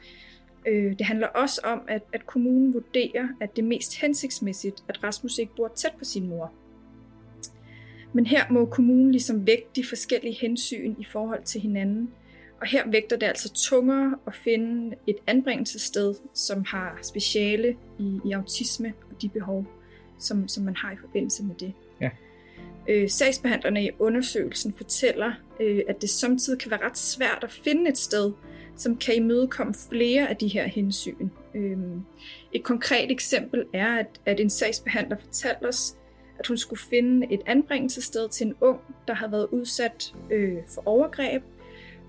Øh, 0.67 0.99
det 0.99 1.07
handler 1.07 1.27
også 1.27 1.61
om, 1.65 1.83
at, 1.89 2.03
at 2.13 2.27
kommunen 2.27 2.75
vurderer, 2.75 3.29
at 3.41 3.57
det 3.57 3.63
er 3.63 3.67
mest 3.67 4.01
hensigtsmæssigt, 4.01 4.85
at 4.89 5.05
Rasmus 5.05 5.39
ikke 5.39 5.55
bor 5.57 5.69
tæt 5.69 5.93
på 5.99 6.05
sin 6.05 6.29
mor. 6.29 6.53
Men 8.13 8.27
her 8.27 8.51
må 8.51 8.65
kommunen 8.65 9.13
ligesom 9.13 9.47
vægte 9.47 9.81
de 9.81 9.87
forskellige 9.89 10.35
hensyn 10.41 10.95
i 10.99 11.05
forhold 11.05 11.43
til 11.43 11.61
hinanden. 11.61 12.11
Og 12.61 12.67
her 12.67 12.91
vægter 12.91 13.17
det 13.17 13.27
altså 13.27 13.53
tungere 13.53 14.17
at 14.27 14.35
finde 14.35 14.97
et 15.07 15.17
anbringelsessted, 15.27 16.15
som 16.35 16.65
har 16.65 16.99
speciale 17.03 17.77
i, 17.99 18.21
i 18.25 18.33
autisme 18.33 18.93
og 19.11 19.23
de 19.23 19.29
behov, 19.29 19.67
som, 20.19 20.49
som 20.49 20.65
man 20.65 20.77
har 20.77 20.93
i 20.93 20.97
forbindelse 21.01 21.45
med 21.45 21.55
det. 21.55 21.73
Ja. 22.01 22.11
Øh, 22.89 23.11
sagsbehandlerne 23.11 23.85
i 23.85 23.91
undersøgelsen 23.99 24.75
fortæller, 24.75 25.33
øh, 25.61 25.83
at 25.89 26.03
det 26.03 26.11
samtidig 26.11 26.59
kan 26.59 26.71
være 26.71 26.87
ret 26.87 26.99
svært 26.99 27.39
at 27.43 27.53
finde 27.53 27.91
et 27.91 27.99
sted, 27.99 28.33
som 28.77 28.97
kan 28.97 29.15
imødekomme 29.15 29.75
flere 29.91 30.29
af 30.29 30.37
de 30.37 30.49
her 30.49 30.67
hensyn. 30.67 31.29
Øh, 31.55 31.79
et 32.53 32.63
konkret 32.63 33.11
eksempel 33.11 33.65
er, 33.75 33.97
at, 33.97 34.21
at 34.27 34.41
en 34.41 34.51
sagsbehandler 34.51 35.17
fortalte 35.17 35.69
os, 35.69 35.97
at 36.39 36.47
hun 36.47 36.57
skulle 36.57 36.81
finde 36.81 37.27
et 37.31 37.41
anbringelsessted 37.47 38.29
til 38.29 38.47
en 38.47 38.55
ung, 38.61 38.81
der 39.09 39.15
havde 39.15 39.33
været 39.33 39.49
udsat 39.51 40.15
øh, 40.31 40.59
for 40.75 40.83
overgreb 40.87 41.43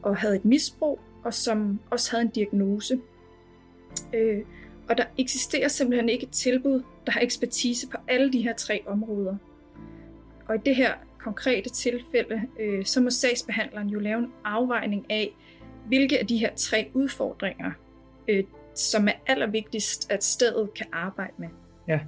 og 0.02 0.18
havde 0.18 0.36
et 0.36 0.46
misbrug, 0.46 1.00
og 1.24 1.34
som 1.34 1.80
også 1.92 2.12
havde 2.12 2.22
en 2.22 2.30
diagnose. 2.30 3.00
Øh, 4.14 4.42
og 4.90 4.98
der 4.98 5.04
eksisterer 5.18 5.68
simpelthen 5.68 6.10
ikke 6.10 6.24
et 6.24 6.32
tilbud, 6.32 6.84
der 7.06 7.12
har 7.12 7.22
ekspertise 7.22 7.88
på 7.88 7.98
alle 8.08 8.34
de 8.34 8.42
her 8.42 8.54
tre 8.54 8.84
områder. 8.88 9.36
Og 10.48 10.56
i 10.56 10.60
det 10.66 10.76
her 10.76 10.94
konkrete 11.20 11.70
tilfælde, 11.70 12.42
øh, 12.60 12.86
så 12.86 13.02
må 13.02 13.10
sagsbehandleren 13.10 13.90
jo 13.90 14.00
lave 14.00 14.20
en 14.20 14.32
afvejning 14.46 15.06
af, 15.10 15.36
hvilke 15.88 16.20
af 16.20 16.28
de 16.28 16.38
her 16.38 16.56
tre 16.56 16.92
udfordringer, 16.94 17.72
øh, 18.28 18.44
som 18.76 19.08
er 19.08 19.14
allervigtigst, 19.28 20.12
at 20.12 20.24
stedet 20.24 20.74
kan 20.74 20.86
arbejde 20.92 21.34
med. 21.38 21.48
Ja. 21.88 22.00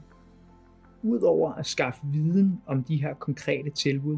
Udover 1.04 1.54
at 1.54 1.66
skaffe 1.66 2.02
viden 2.04 2.62
om 2.68 2.84
de 2.84 3.02
her 3.02 3.14
konkrete 3.14 3.70
tilbud, 3.70 4.18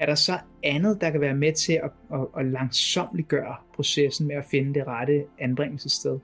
er 0.00 0.06
der 0.06 0.14
så 0.14 0.38
andet, 0.62 1.00
der 1.00 1.10
kan 1.10 1.20
være 1.20 1.34
med 1.34 1.52
til 1.52 1.72
at, 1.72 1.90
at, 2.12 2.26
at 2.38 2.46
langsomt 2.46 3.28
gøre 3.28 3.56
processen 3.74 4.26
med 4.26 4.36
at 4.36 4.44
finde 4.50 4.74
det 4.74 4.86
rette 4.86 5.24
anbringelsessted? 5.38 6.18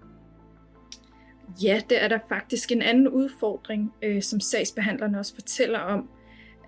Ja, 1.63 1.81
det 1.91 2.05
er 2.05 2.09
der 2.09 2.19
faktisk 2.29 2.73
en 2.73 2.83
anden 2.83 3.09
udfordring, 3.09 3.93
øh, 4.03 4.23
som 4.23 4.41
sagsbehandlerne 4.41 5.19
også 5.19 5.35
fortæller 5.35 5.79
om, 5.79 6.09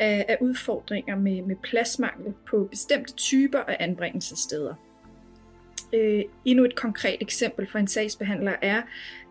af, 0.01 0.25
af 0.29 0.39
udfordringer 0.41 1.17
med, 1.17 1.43
med 1.43 1.57
pladsmangel 1.57 2.35
på 2.51 2.67
bestemte 2.71 3.13
typer 3.13 3.59
af 3.59 3.77
anbringelsessteder. 3.81 4.75
Øh, 5.93 6.25
endnu 6.45 6.65
et 6.65 6.75
konkret 6.75 7.17
eksempel 7.21 7.67
for 7.71 7.79
en 7.79 7.87
sagsbehandler 7.87 8.57
er, 8.63 8.83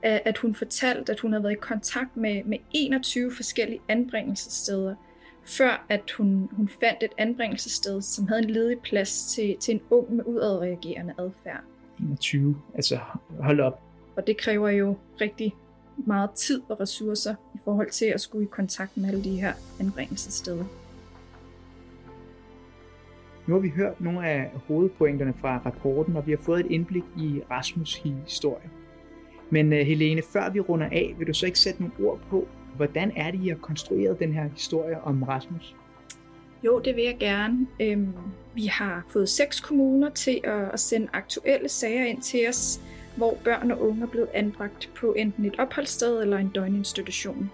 at 0.04 0.38
hun 0.38 0.56
fortalte, 0.56 1.12
at 1.12 1.20
hun 1.20 1.32
havde 1.32 1.44
været 1.44 1.54
i 1.54 1.60
kontakt 1.62 2.18
med, 2.18 2.44
med 2.44 2.58
21 2.72 3.32
forskellige 3.32 3.82
anbringelsessteder, 3.88 4.96
før 5.44 5.86
at 5.90 6.12
hun, 6.18 6.50
hun 6.52 6.70
fandt 6.80 7.04
et 7.04 7.12
anbringelsessted, 7.18 8.02
som 8.02 8.28
havde 8.28 8.42
en 8.44 8.50
ledig 8.50 8.80
plads 8.80 9.26
til, 9.26 9.58
til 9.60 9.74
en 9.74 9.82
ung 9.90 10.16
med 10.16 10.26
udadreagerende 10.26 11.14
adfærd. 11.20 11.64
21, 12.00 12.62
altså 12.76 13.00
hold 13.40 13.60
op. 13.60 13.82
Og 14.16 14.28
det 14.28 14.38
kræver 14.38 14.70
jo 14.70 14.98
rigtig 15.22 15.56
meget 16.06 16.29
tid 16.32 16.62
og 16.70 16.79
ressourcer 16.79 17.36
i 17.56 17.58
forhold 17.63 17.89
til 17.89 18.06
at 18.06 18.22
skulle 18.22 18.46
i 18.46 18.50
kontakt 18.51 18.98
med 18.98 19.10
alle 19.10 19.24
de 19.24 19.41
her 19.41 19.53
anbringelsessteder. 19.79 20.65
Nu 23.48 23.53
har 23.53 23.62
vi 23.62 23.70
hørt 23.70 24.01
nogle 24.01 24.27
af 24.27 24.51
hovedpointerne 24.68 25.34
fra 25.34 25.62
rapporten, 25.65 26.15
og 26.15 26.27
vi 26.27 26.32
har 26.32 26.38
fået 26.38 26.60
et 26.60 26.72
indblik 26.72 27.03
i 27.18 27.41
Rasmus' 27.51 28.08
historie. 28.25 28.70
Men 29.50 29.74
uh, 29.74 29.79
Helene, 29.79 30.22
før 30.34 30.50
vi 30.50 30.60
runder 30.60 30.88
af, 30.91 31.15
vil 31.18 31.27
du 31.27 31.34
så 31.34 31.46
ikke 31.46 31.60
sætte 31.60 31.82
nogle 31.82 32.10
ord 32.10 32.20
på, 32.29 32.48
hvordan 32.75 33.12
er 33.15 33.32
det, 33.32 33.44
I 33.44 33.48
har 33.48 33.56
konstrueret 33.56 34.20
den 34.20 34.34
her 34.34 34.50
historie 34.50 35.01
om 35.01 35.24
Rasmus? 35.24 35.75
Jo, 36.63 36.79
det 36.79 36.96
vil 36.96 37.03
jeg 37.03 37.18
gerne. 37.20 37.68
Øhm, 37.79 38.13
vi 38.56 38.65
har 38.65 39.06
fået 39.10 39.29
seks 39.29 39.60
kommuner 39.60 40.10
til 40.10 40.41
at, 40.44 40.70
at 40.74 40.79
sende 40.79 41.08
aktuelle 41.13 41.70
sager 41.70 42.06
ind 42.06 42.22
til 42.22 42.50
os, 42.50 42.82
hvor 43.20 43.38
børn 43.44 43.72
og 43.72 43.82
unge 43.82 44.04
er 44.04 44.08
blevet 44.08 44.30
anbragt 44.34 44.90
på 44.96 45.14
enten 45.14 45.46
et 45.46 45.60
opholdssted 45.60 46.22
eller 46.22 46.38
en 46.38 46.50
døgninstitution. 46.50 47.52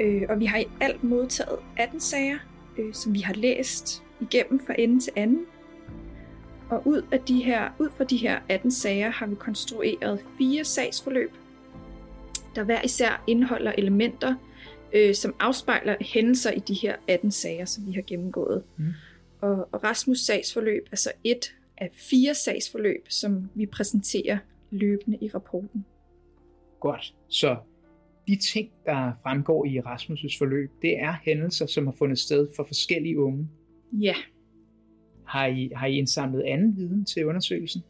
Øh, 0.00 0.22
og 0.28 0.40
vi 0.40 0.44
har 0.44 0.58
i 0.58 0.64
alt 0.80 1.04
modtaget 1.04 1.58
18 1.76 2.00
sager, 2.00 2.38
øh, 2.78 2.94
som 2.94 3.14
vi 3.14 3.20
har 3.20 3.34
læst 3.34 4.02
igennem 4.20 4.60
fra 4.66 4.74
ende 4.78 5.00
til 5.00 5.12
anden. 5.16 5.46
Og 6.70 6.86
ud, 6.86 7.02
af 7.12 7.20
de 7.20 7.44
her, 7.44 7.70
ud 7.78 7.90
fra 7.96 8.04
de 8.04 8.16
her 8.16 8.40
18 8.48 8.70
sager 8.70 9.10
har 9.10 9.26
vi 9.26 9.34
konstrueret 9.34 10.24
fire 10.38 10.64
sagsforløb, 10.64 11.32
der 12.54 12.64
hver 12.64 12.82
især 12.82 13.24
indeholder 13.26 13.72
elementer, 13.78 14.34
øh, 14.92 15.14
som 15.14 15.34
afspejler 15.40 15.96
hændelser 16.00 16.50
i 16.50 16.58
de 16.58 16.74
her 16.74 16.96
18 17.08 17.30
sager, 17.30 17.64
som 17.64 17.86
vi 17.86 17.92
har 17.92 18.02
gennemgået. 18.02 18.62
Mm. 18.76 18.84
Og, 19.40 19.68
og 19.72 19.84
Rasmus 19.84 20.18
sagsforløb 20.18 20.88
er 20.92 20.96
så 20.96 21.12
et 21.24 21.54
af 21.78 21.90
fire 21.92 22.34
sagsforløb, 22.34 23.06
som 23.08 23.50
vi 23.54 23.66
præsenterer 23.66 24.38
løbende 24.70 25.18
i 25.20 25.28
rapporten. 25.28 25.84
Godt. 26.80 27.14
Så 27.28 27.56
de 28.28 28.36
ting, 28.36 28.70
der 28.86 29.12
fremgår 29.22 29.64
i 29.64 29.78
Rasmus' 29.78 30.38
forløb, 30.38 30.70
det 30.82 31.00
er 31.00 31.14
hændelser, 31.24 31.66
som 31.66 31.86
har 31.86 31.94
fundet 31.98 32.18
sted 32.18 32.48
for 32.56 32.64
forskellige 32.64 33.20
unge. 33.20 33.48
Ja. 33.92 34.14
Har 35.26 35.46
I, 35.46 35.70
har 35.76 35.86
I 35.86 35.94
indsamlet 35.94 36.42
anden 36.42 36.76
viden 36.76 37.04
til 37.04 37.26
undersøgelsen? 37.26 37.82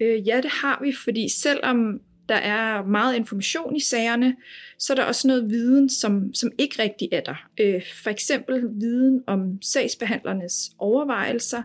Øh, 0.00 0.28
ja, 0.28 0.36
det 0.36 0.50
har 0.50 0.80
vi, 0.82 0.92
fordi 1.04 1.28
selvom 1.28 2.00
der 2.28 2.34
er 2.34 2.84
meget 2.84 3.16
information 3.16 3.76
i 3.76 3.80
sagerne, 3.80 4.36
så 4.78 4.92
er 4.92 4.94
der 4.94 5.04
også 5.04 5.28
noget 5.28 5.50
viden, 5.50 5.88
som, 5.88 6.34
som 6.34 6.50
ikke 6.58 6.82
rigtig 6.82 7.08
er 7.12 7.20
der. 7.20 7.48
Øh, 7.60 7.82
for 8.02 8.10
eksempel 8.10 8.68
viden 8.80 9.24
om 9.26 9.62
sagsbehandlernes 9.62 10.70
overvejelser, 10.78 11.62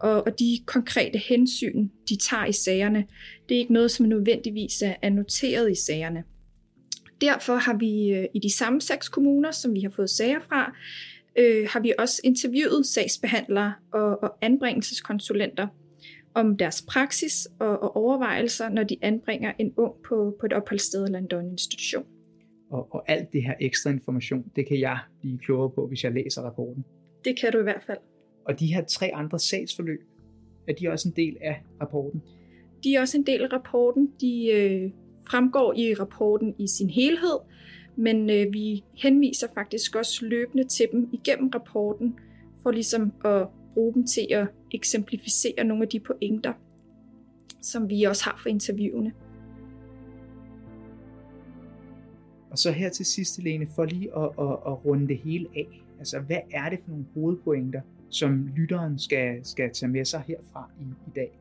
og, 0.00 0.26
og 0.26 0.38
de 0.38 0.58
konkrete 0.66 1.18
hensyn, 1.18 1.88
de 2.08 2.16
tager 2.16 2.46
i 2.46 2.52
sagerne, 2.52 3.04
det 3.48 3.54
er 3.54 3.58
ikke 3.58 3.72
noget, 3.72 3.90
som 3.90 4.06
nødvendigvis 4.06 4.82
er 5.02 5.10
noteret 5.10 5.70
i 5.70 5.74
sagerne. 5.74 6.24
Derfor 7.20 7.54
har 7.54 7.76
vi 7.76 8.12
øh, 8.12 8.24
i 8.34 8.38
de 8.38 8.56
samme 8.56 8.80
seks 8.80 9.08
kommuner, 9.08 9.50
som 9.50 9.74
vi 9.74 9.80
har 9.80 9.90
fået 9.90 10.10
sager 10.10 10.40
fra, 10.40 10.76
øh, 11.38 11.68
har 11.70 11.80
vi 11.80 11.92
også 11.98 12.20
interviewet 12.24 12.86
sagsbehandlere 12.86 13.74
og, 13.92 14.22
og 14.22 14.36
anbringelseskonsulenter 14.40 15.66
om 16.34 16.56
deres 16.56 16.84
praksis 16.88 17.48
og, 17.58 17.82
og 17.82 17.96
overvejelser, 17.96 18.68
når 18.68 18.82
de 18.82 18.96
anbringer 19.02 19.52
en 19.58 19.72
ung 19.76 19.94
på, 20.08 20.36
på 20.40 20.46
et 20.46 20.52
opholdssted 20.52 21.04
eller 21.04 21.18
en 21.18 21.26
døgninstitution. 21.26 22.04
Og, 22.70 22.94
og 22.94 23.10
alt 23.10 23.32
det 23.32 23.42
her 23.42 23.54
ekstra 23.60 23.90
information, 23.90 24.44
det 24.56 24.68
kan 24.68 24.80
jeg 24.80 24.98
blive 25.20 25.38
klogere 25.38 25.70
på, 25.70 25.86
hvis 25.86 26.04
jeg 26.04 26.12
læser 26.12 26.42
rapporten. 26.42 26.84
Det 27.24 27.40
kan 27.40 27.52
du 27.52 27.58
i 27.58 27.62
hvert 27.62 27.82
fald. 27.86 27.98
Og 28.44 28.60
de 28.60 28.74
her 28.74 28.84
tre 28.84 29.10
andre 29.14 29.38
sagsforløb, 29.38 30.00
er 30.68 30.72
de 30.72 30.88
også 30.88 31.08
en 31.08 31.14
del 31.16 31.36
af 31.40 31.62
rapporten? 31.80 32.22
De 32.84 32.94
er 32.94 33.00
også 33.00 33.18
en 33.18 33.26
del 33.26 33.42
af 33.42 33.52
rapporten. 33.52 34.12
De 34.20 34.46
øh, 34.52 34.90
fremgår 35.30 35.74
i 35.76 35.94
rapporten 35.94 36.54
i 36.58 36.66
sin 36.66 36.90
helhed, 36.90 37.38
men 37.96 38.30
øh, 38.30 38.52
vi 38.52 38.84
henviser 38.94 39.46
faktisk 39.54 39.96
også 39.96 40.24
løbende 40.26 40.64
til 40.64 40.86
dem 40.92 41.08
igennem 41.12 41.50
rapporten, 41.54 42.18
for 42.62 42.70
ligesom 42.70 43.12
at 43.24 43.46
bruge 43.74 43.94
dem 43.94 44.06
til 44.06 44.26
at 44.30 44.48
eksemplificere 44.72 45.64
nogle 45.64 45.82
af 45.82 45.88
de 45.88 46.00
pointer. 46.00 46.52
som 47.62 47.90
vi 47.90 48.02
også 48.02 48.24
har 48.24 48.38
for 48.42 48.48
interviewene. 48.48 49.12
Og 52.50 52.58
så 52.58 52.72
her 52.72 52.88
til 52.88 53.06
sidst, 53.06 53.36
Helene, 53.36 53.66
for 53.74 53.84
lige 53.84 54.16
at, 54.16 54.24
at, 54.24 54.52
at 54.66 54.84
runde 54.84 55.08
det 55.08 55.18
hele 55.18 55.48
af. 55.56 55.82
Altså, 55.98 56.20
hvad 56.20 56.38
er 56.52 56.70
det 56.70 56.78
for 56.82 56.90
nogle 56.90 57.04
hovedpointer, 57.14 57.80
som 58.10 58.46
lytteren 58.56 58.98
skal, 58.98 59.44
skal 59.44 59.70
tage 59.72 59.90
med 59.90 60.04
sig 60.04 60.22
herfra 60.26 60.70
i, 60.80 60.84
i 60.84 61.10
dag? 61.14 61.38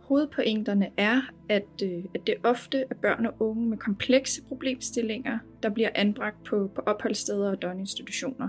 Hovedpointerne 0.00 0.90
er, 0.96 1.20
at, 1.48 1.82
øh, 1.82 2.04
at 2.14 2.20
det 2.26 2.34
ofte 2.42 2.84
er 2.90 2.94
børn 2.94 3.26
og 3.26 3.34
unge 3.40 3.68
med 3.68 3.78
komplekse 3.78 4.42
problemstillinger, 4.42 5.38
der 5.62 5.68
bliver 5.68 5.90
anbragt 5.94 6.44
på, 6.44 6.70
på 6.74 6.80
opholdssteder 6.86 7.50
og 7.50 7.62
døgninstitutioner. 7.62 8.48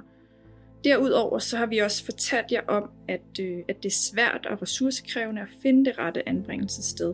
Derudover 0.83 1.39
så 1.39 1.57
har 1.57 1.65
vi 1.65 1.77
også 1.77 2.05
fortalt 2.05 2.51
jer 2.51 2.61
om, 2.67 2.89
at, 3.07 3.39
øh, 3.41 3.57
at 3.67 3.83
det 3.83 3.89
er 3.89 3.95
svært 4.11 4.45
og 4.45 4.61
ressourcekrævende 4.61 5.41
at 5.41 5.47
finde 5.61 5.85
det 5.85 5.97
rette 5.97 6.29
anbringelsessted, 6.29 7.13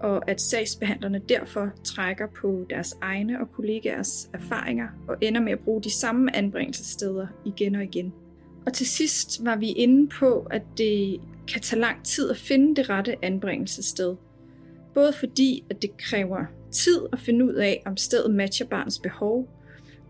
og 0.00 0.30
at 0.30 0.40
sagsbehandlerne 0.40 1.20
derfor 1.28 1.70
trækker 1.84 2.26
på 2.26 2.66
deres 2.70 2.96
egne 3.00 3.40
og 3.40 3.52
kollegaers 3.52 4.30
erfaringer 4.34 4.88
og 5.08 5.16
ender 5.20 5.40
med 5.40 5.52
at 5.52 5.60
bruge 5.60 5.82
de 5.82 5.98
samme 5.98 6.36
anbringelsessteder 6.36 7.26
igen 7.44 7.74
og 7.74 7.82
igen. 7.82 8.12
Og 8.66 8.72
til 8.72 8.86
sidst 8.86 9.44
var 9.44 9.56
vi 9.56 9.72
inde 9.72 10.08
på, 10.08 10.46
at 10.50 10.62
det 10.78 11.20
kan 11.48 11.62
tage 11.62 11.80
lang 11.80 12.04
tid 12.04 12.30
at 12.30 12.36
finde 12.36 12.76
det 12.76 12.90
rette 12.90 13.24
anbringelsessted. 13.24 14.16
Både 14.94 15.12
fordi, 15.12 15.64
at 15.70 15.82
det 15.82 15.96
kræver 15.96 16.44
tid 16.70 16.98
at 17.12 17.18
finde 17.18 17.44
ud 17.44 17.54
af, 17.54 17.82
om 17.86 17.96
stedet 17.96 18.34
matcher 18.34 18.66
barnets 18.66 18.98
behov, 18.98 19.48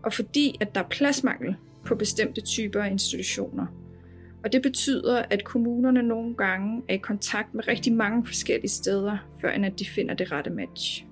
og 0.03 0.13
fordi, 0.13 0.55
at 0.61 0.75
der 0.75 0.81
er 0.81 0.87
pladsmangel 0.89 1.55
på 1.85 1.95
bestemte 1.95 2.41
typer 2.41 2.83
af 2.83 2.91
institutioner. 2.91 3.65
Og 4.43 4.53
det 4.53 4.61
betyder, 4.61 5.21
at 5.29 5.43
kommunerne 5.43 6.03
nogle 6.03 6.35
gange 6.35 6.83
er 6.89 6.93
i 6.93 6.97
kontakt 6.97 7.53
med 7.53 7.67
rigtig 7.67 7.93
mange 7.93 8.25
forskellige 8.25 8.69
steder, 8.69 9.17
før 9.41 9.51
end 9.51 9.65
at 9.65 9.79
de 9.79 9.85
finder 9.85 10.13
det 10.13 10.31
rette 10.31 10.49
match. 10.49 11.05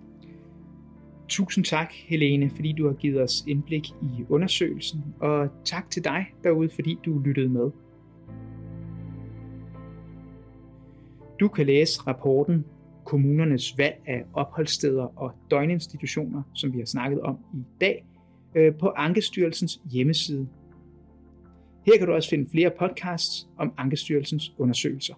Tusind 1.29 1.65
tak, 1.65 1.93
Helene, 1.93 2.49
fordi 2.49 2.71
du 2.71 2.87
har 2.87 2.93
givet 2.93 3.21
os 3.21 3.43
indblik 3.47 3.89
i 3.89 4.25
undersøgelsen, 4.29 5.03
og 5.19 5.49
tak 5.65 5.89
til 5.89 6.03
dig 6.03 6.25
derude, 6.43 6.69
fordi 6.75 6.97
du 7.05 7.19
lyttede 7.19 7.49
med. 7.49 7.71
Du 11.39 11.47
kan 11.47 11.65
læse 11.65 12.01
rapporten 12.01 12.65
Kommunernes 13.05 13.77
valg 13.77 14.01
af 14.05 14.23
opholdssteder 14.33 15.19
og 15.19 15.31
døgninstitutioner, 15.51 16.41
som 16.53 16.73
vi 16.73 16.77
har 16.77 16.85
snakket 16.85 17.21
om 17.21 17.37
i 17.53 17.63
dag, 17.81 18.05
øh, 18.55 18.75
på 18.75 18.89
Ankestyrelsens 18.89 19.81
hjemmeside. 19.91 20.47
Her 21.85 21.97
kan 21.97 22.07
du 22.07 22.13
også 22.13 22.29
finde 22.29 22.49
flere 22.51 22.71
podcasts 22.79 23.47
om 23.57 23.73
Ankestyrelsens 23.77 24.53
undersøgelser. 24.57 25.13